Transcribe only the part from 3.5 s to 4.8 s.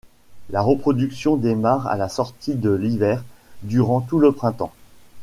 durant tout le printemps.